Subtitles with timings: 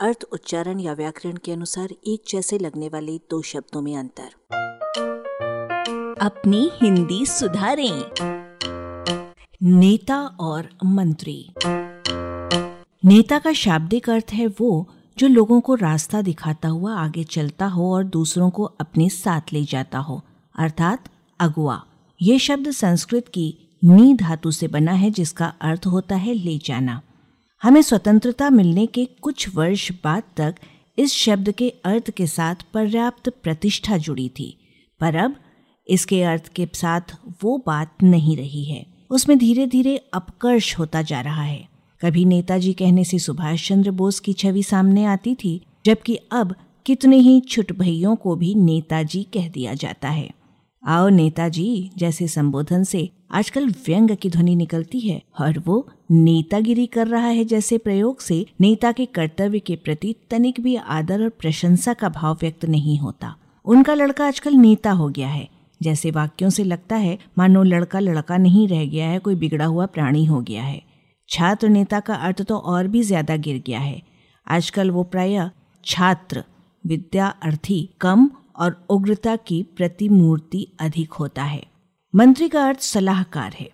[0.00, 4.30] अर्थ, उच्चारण या व्याकरण के अनुसार एक जैसे लगने वाले दो शब्दों में अंतर।
[6.20, 8.10] अपनी हिंदी सुधारें।
[9.62, 11.52] नेता और मंत्री।
[13.04, 14.88] नेता का शाब्दिक अर्थ है वो
[15.18, 19.64] जो लोगों को रास्ता दिखाता हुआ आगे चलता हो और दूसरों को अपने साथ ले
[19.64, 20.24] जाता हो,
[20.58, 21.04] अर्थात
[21.40, 21.84] अगुआ।
[22.22, 27.00] ये शब्द संस्कृत की नी धातु से बना है जिसका अर्थ होता है ले जाना।
[27.62, 30.54] हमें स्वतंत्रता मिलने के कुछ वर्ष बाद तक
[30.98, 34.56] इस शब्द के अर्थ के साथ पर्याप्त प्रतिष्ठा जुड़ी थी,
[35.00, 35.34] पर अब
[35.86, 41.20] इसके अर्थ के साथ वो बात नहीं रही है। उसमें धीरे धीरे अपकर्ष होता जा
[41.20, 41.68] रहा है।
[42.02, 46.54] कभी नेताजी कहने से सुभाष चंद्र बोस की छवि सामने आती थी, जबकि अब
[46.86, 50.30] कितने ही छुट भैयों को भी नेताजी कह दिया जाता है।
[50.86, 57.06] आओ नेताजी, जैसे संबोधन से आजकल व्यंग की ध्वनि निकलती है और वो नेतागिरी कर
[57.06, 61.94] रहा है जैसे प्रयोग से। नेता के कर्तव्य के प्रति तनिक भी आदर और प्रशंसा
[61.94, 63.34] का भाव व्यक्त नहीं होता।
[63.66, 65.48] उनका लड़का आजकल नेता हो गया है।
[65.80, 69.86] जैसे वाक्यों से लगता है, मानो लड़का लड़का नहीं रह गया है, कोई बिगड़ा हुआ
[69.86, 70.82] प्राणी हो गया है।
[71.28, 74.02] छात्र नेता का अर्थ तो और भी ज़्यादा गिर गया है।
[74.46, 75.50] आजकल वो प्राय
[75.84, 76.44] छात्र
[76.84, 81.62] विद्या अर्थी कम और उग्रता की प्रतिमूर्ति अधिक होता है।
[82.14, 83.68] मंत्री का अर्थ सलाहकार है।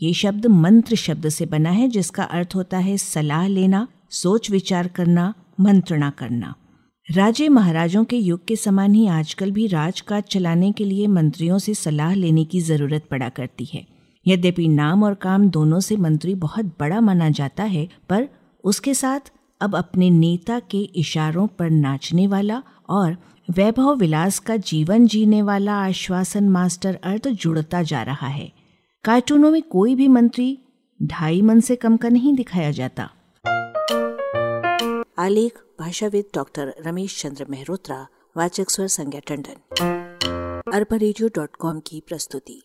[0.00, 4.88] ये शब्द मंत्र शब्द से बना है, जिसका अर्थ होता है सलाह लेना, सोच विचार
[4.88, 6.54] करना, मंत्रणा करना।
[7.08, 11.74] राजे महाराजों के युग के समान ही आजकल भी राजकाज चलाने के लिए मंत्रियों से
[11.74, 13.86] सलाह लेने की ज़रूरत पड़ा करती है।
[14.26, 18.28] यद्यपि नाम और काम दोनों से मंत्री बहुत बड़ा माना जाता है, पर
[18.64, 23.16] उसके साथ अब अपने नेता के इशारों पर नाचने वाला और
[23.50, 28.52] वैभव विलास का जीवन जीने वाला आश्वासन मास्टर अर्थ जुड़ता जा रहा है।
[29.04, 30.58] कार्टूनों में कोई भी मंत्री
[31.02, 33.10] ढाई मन से कम का नहीं दिखाया जाता।
[35.18, 39.76] आलेख, भाषाविद डॉक्टर रमेश चंद्र मेहरोत्रा, वाचक स्वर संज्ञा टंडन।
[40.74, 42.62] अरबा की प्रस्तुति।